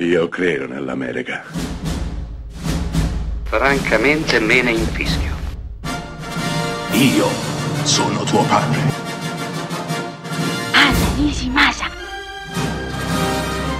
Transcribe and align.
Io 0.00 0.28
credo 0.28 0.68
nell'America. 0.68 1.42
Francamente 3.42 4.38
me 4.38 4.62
ne 4.62 4.70
infischio. 4.70 5.34
Io 6.92 7.26
sono 7.82 8.22
tuo 8.22 8.44
padre. 8.44 8.78
Anna 10.70 11.14
Nishimasa. 11.16 11.90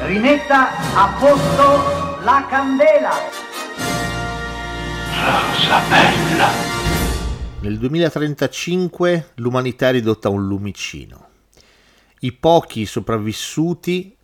Rimetta 0.00 0.70
a 0.96 1.16
posto 1.16 2.22
la 2.24 2.44
candela. 2.50 3.12
Rosa 5.14 5.80
bella. 5.88 6.48
Nel 7.60 7.78
2035 7.78 9.30
l'umanità 9.36 9.90
è 9.90 9.92
ridotta 9.92 10.26
a 10.26 10.32
un 10.32 10.48
lumicino. 10.48 11.28
I 12.18 12.32
pochi 12.32 12.84
sopravvissuti 12.84 14.16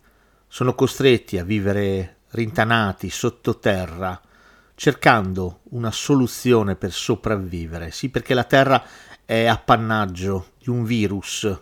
sono 0.47 0.73
costretti 0.75 1.37
a 1.37 1.43
vivere 1.43 2.17
rintanati 2.29 3.09
sottoterra 3.09 4.21
cercando 4.75 5.61
una 5.71 5.91
soluzione 5.91 6.75
per 6.75 6.91
sopravvivere. 6.91 7.91
Sì, 7.91 8.09
perché 8.09 8.33
la 8.33 8.43
Terra 8.43 8.83
è 9.25 9.45
appannaggio 9.45 10.51
di 10.59 10.69
un 10.69 10.83
virus 10.83 11.59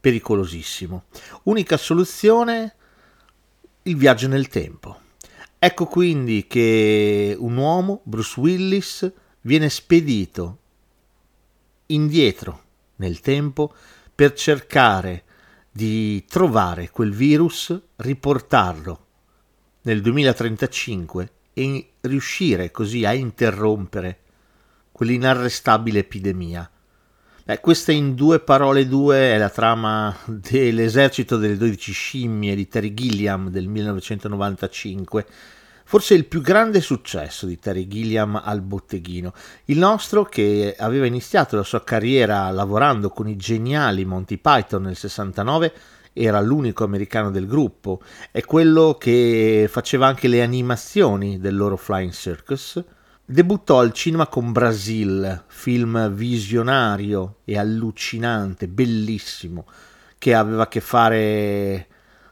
pericolosissimo. 0.00 1.04
Unica 1.44 1.76
soluzione 1.76 2.74
il 3.82 3.96
viaggio 3.96 4.26
nel 4.26 4.48
tempo. 4.48 4.98
Ecco 5.58 5.86
quindi 5.86 6.46
che 6.48 7.36
un 7.38 7.56
uomo, 7.56 8.00
Bruce 8.02 8.40
Willis, 8.40 9.12
viene 9.42 9.68
spedito 9.68 10.58
indietro 11.86 12.62
nel 12.96 13.20
tempo 13.20 13.72
per 14.14 14.32
cercare 14.32 15.24
di 15.70 16.24
trovare 16.26 16.90
quel 16.90 17.12
virus, 17.12 17.78
riportarlo 17.96 19.06
nel 19.82 20.00
2035 20.00 21.32
e 21.54 21.90
riuscire 22.00 22.70
così 22.70 23.04
a 23.04 23.12
interrompere 23.12 24.18
quell'inarrestabile 24.92 26.00
epidemia. 26.00 26.70
Beh, 27.44 27.60
questa 27.60 27.92
in 27.92 28.14
due 28.14 28.40
parole 28.40 28.86
due 28.86 29.34
è 29.34 29.38
la 29.38 29.48
trama 29.48 30.14
dell'esercito 30.26 31.36
delle 31.36 31.56
12 31.56 31.92
scimmie 31.92 32.54
di 32.54 32.68
Terry 32.68 32.92
Gilliam 32.92 33.48
del 33.48 33.66
1995 33.66 35.26
forse 35.90 36.14
il 36.14 36.26
più 36.26 36.40
grande 36.40 36.80
successo 36.80 37.46
di 37.46 37.58
Terry 37.58 37.88
Gilliam 37.88 38.40
al 38.44 38.60
botteghino. 38.60 39.34
Il 39.64 39.78
nostro, 39.78 40.22
che 40.22 40.76
aveva 40.78 41.04
iniziato 41.04 41.56
la 41.56 41.64
sua 41.64 41.82
carriera 41.82 42.48
lavorando 42.50 43.10
con 43.10 43.26
i 43.26 43.34
geniali 43.34 44.04
Monty 44.04 44.36
Python 44.36 44.82
nel 44.82 44.94
69, 44.94 45.72
era 46.12 46.40
l'unico 46.40 46.84
americano 46.84 47.32
del 47.32 47.48
gruppo, 47.48 48.00
è 48.30 48.44
quello 48.44 48.98
che 49.00 49.66
faceva 49.68 50.06
anche 50.06 50.28
le 50.28 50.42
animazioni 50.42 51.40
del 51.40 51.56
loro 51.56 51.76
Flying 51.76 52.12
Circus. 52.12 52.80
Debuttò 53.24 53.80
al 53.80 53.92
cinema 53.92 54.28
con 54.28 54.52
Brasil, 54.52 55.42
film 55.48 56.08
visionario 56.12 57.38
e 57.44 57.58
allucinante, 57.58 58.68
bellissimo, 58.68 59.66
che 60.18 60.34
aveva 60.34 60.62
a 60.62 60.68
che 60.68 60.80
fare 60.80 61.88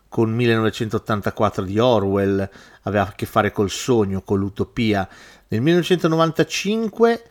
con 0.09 0.31
1984 0.31 1.65
di 1.65 1.79
Orwell, 1.79 2.49
aveva 2.83 3.09
a 3.09 3.13
che 3.13 3.27
fare 3.27 3.53
col 3.53 3.71
sogno, 3.71 4.23
con 4.23 4.39
l'utopia. 4.39 5.09
Nel 5.49 5.61
1995 5.61 7.23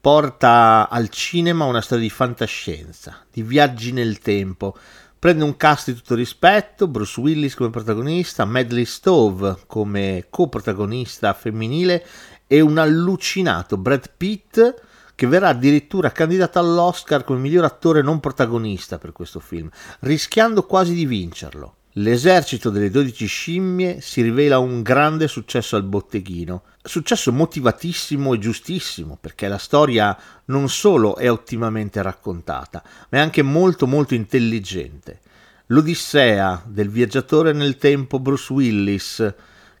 porta 0.00 0.88
al 0.88 1.08
cinema 1.10 1.66
una 1.66 1.82
storia 1.82 2.04
di 2.04 2.10
fantascienza, 2.10 3.24
di 3.30 3.42
viaggi 3.42 3.92
nel 3.92 4.18
tempo. 4.18 4.76
Prende 5.18 5.44
un 5.44 5.56
cast 5.56 5.90
di 5.90 5.96
tutto 5.96 6.14
rispetto, 6.14 6.88
Bruce 6.88 7.20
Willis 7.20 7.54
come 7.54 7.68
protagonista, 7.68 8.46
Madeleine 8.46 8.86
Stove 8.86 9.58
come 9.66 10.26
coprotagonista 10.30 11.34
femminile 11.34 12.06
e 12.46 12.60
un 12.60 12.78
allucinato 12.78 13.76
Brad 13.76 14.10
Pitt 14.16 14.74
che 15.14 15.26
verrà 15.26 15.48
addirittura 15.48 16.10
candidato 16.12 16.58
all'Oscar 16.58 17.24
come 17.24 17.38
miglior 17.38 17.64
attore 17.64 18.00
non 18.00 18.20
protagonista 18.20 18.96
per 18.96 19.12
questo 19.12 19.38
film, 19.38 19.68
rischiando 19.98 20.64
quasi 20.64 20.94
di 20.94 21.04
vincerlo. 21.04 21.74
L'esercito 21.94 22.70
delle 22.70 22.88
12 22.88 23.26
scimmie 23.26 24.00
si 24.00 24.22
rivela 24.22 24.60
un 24.60 24.80
grande 24.80 25.26
successo 25.26 25.74
al 25.74 25.82
botteghino, 25.82 26.62
successo 26.80 27.32
motivatissimo 27.32 28.32
e 28.32 28.38
giustissimo, 28.38 29.18
perché 29.20 29.48
la 29.48 29.58
storia 29.58 30.16
non 30.46 30.68
solo 30.68 31.16
è 31.16 31.28
ottimamente 31.28 32.00
raccontata, 32.00 32.80
ma 33.08 33.18
è 33.18 33.20
anche 33.20 33.42
molto 33.42 33.88
molto 33.88 34.14
intelligente. 34.14 35.18
L'odissea 35.66 36.62
del 36.64 36.90
viaggiatore 36.90 37.52
nel 37.52 37.76
tempo 37.76 38.20
Bruce 38.20 38.52
Willis, 38.52 39.34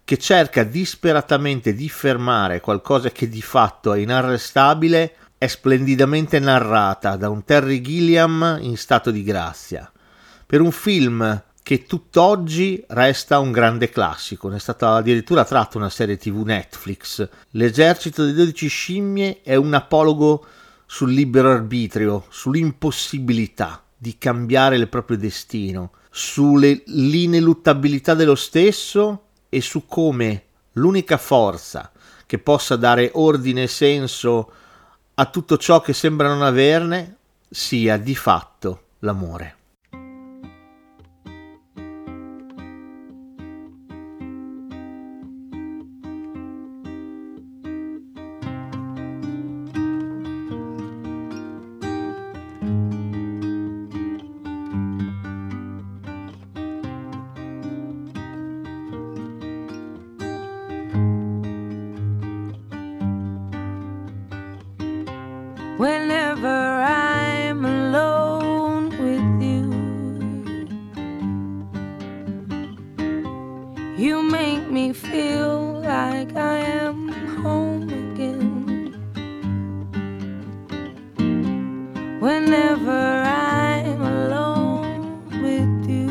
che 0.04 0.16
cerca 0.16 0.64
disperatamente 0.64 1.74
di 1.74 1.88
fermare 1.88 2.60
qualcosa 2.60 3.10
che 3.10 3.28
di 3.28 3.42
fatto 3.42 3.92
è 3.92 4.00
inarrestabile, 4.00 5.14
è 5.38 5.46
splendidamente 5.46 6.40
narrata 6.40 7.14
da 7.14 7.28
un 7.28 7.44
Terry 7.44 7.80
Gilliam 7.80 8.58
in 8.60 8.76
stato 8.76 9.12
di 9.12 9.22
grazia. 9.22 9.90
Per 10.44 10.60
un 10.60 10.72
film 10.72 11.44
che 11.62 11.84
tutt'oggi 11.84 12.82
resta 12.88 13.38
un 13.38 13.52
grande 13.52 13.90
classico. 13.90 14.48
Ne 14.48 14.56
è 14.56 14.60
stata 14.60 14.94
addirittura 14.94 15.44
tratta 15.44 15.78
una 15.78 15.90
serie 15.90 16.16
TV 16.16 16.42
Netflix. 16.44 17.28
L'esercito 17.50 18.24
delle 18.24 18.36
12 18.36 18.68
scimmie 18.68 19.42
è 19.42 19.54
un 19.54 19.74
apologo 19.74 20.44
sul 20.86 21.12
libero 21.12 21.52
arbitrio, 21.52 22.24
sull'impossibilità 22.28 23.82
di 23.96 24.18
cambiare 24.18 24.76
il 24.76 24.88
proprio 24.88 25.16
destino, 25.16 25.92
sull'ineluttabilità 26.10 28.14
dello 28.14 28.34
stesso 28.34 29.26
e 29.48 29.60
su 29.60 29.86
come 29.86 30.44
l'unica 30.72 31.16
forza 31.16 31.92
che 32.26 32.38
possa 32.38 32.76
dare 32.76 33.10
ordine 33.14 33.64
e 33.64 33.68
senso 33.68 34.52
a 35.14 35.26
tutto 35.26 35.58
ciò 35.58 35.80
che 35.80 35.92
sembra 35.92 36.28
non 36.28 36.42
averne 36.42 37.16
sia 37.50 37.96
di 37.96 38.14
fatto 38.14 38.82
l'amore. 39.00 39.56
You 74.00 74.22
make 74.22 74.70
me 74.70 74.94
feel 74.94 75.82
like 75.82 76.34
I 76.34 76.56
am 76.56 77.08
home 77.42 77.90
again. 77.90 78.94
Whenever 82.18 82.90
I'm 82.90 84.00
alone 84.00 85.28
with 85.42 85.86
you, 85.86 86.08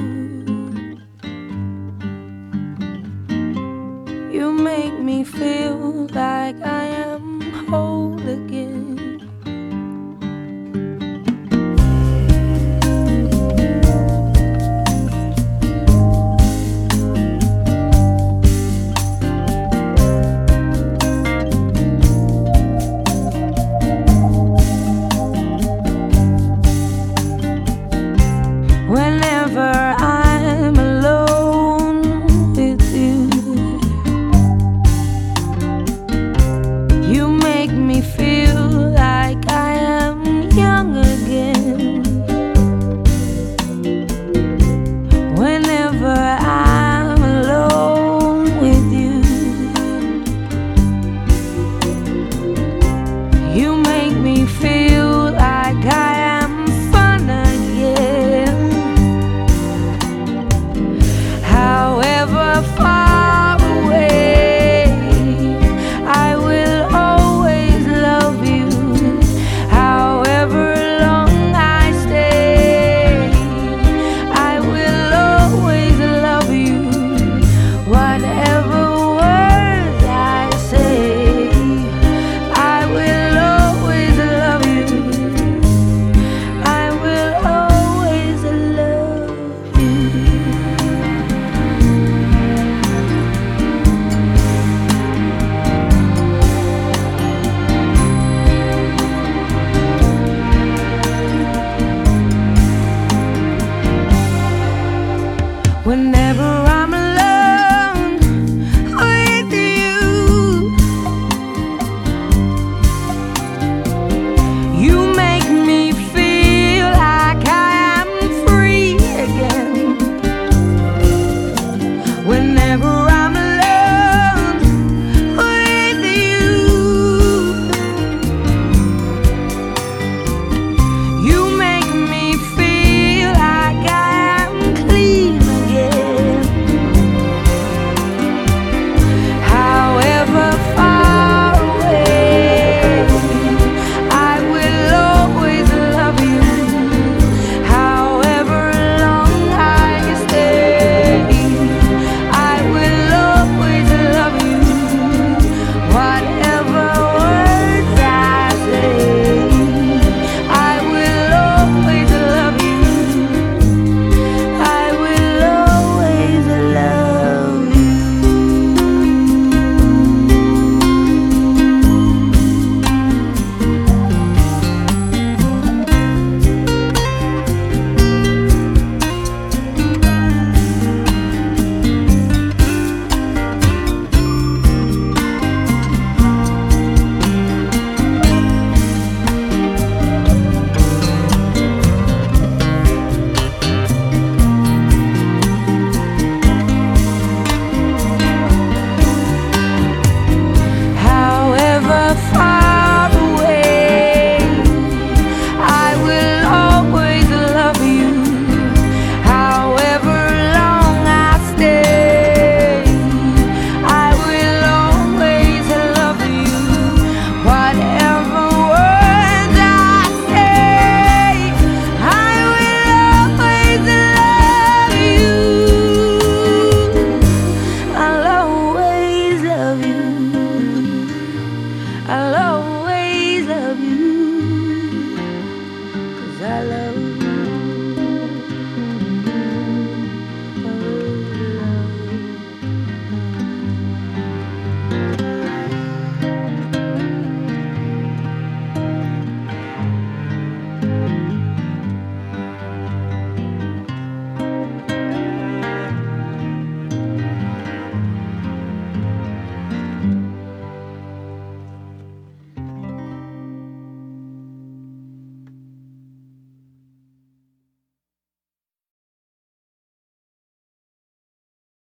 you 4.31 4.53
make 4.53 4.99
me 4.99 5.23
feel 5.23 6.05
like 6.13 6.61
I 6.61 6.85
am. 6.85 6.98